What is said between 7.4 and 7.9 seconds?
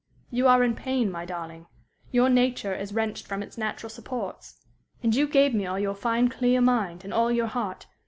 heart.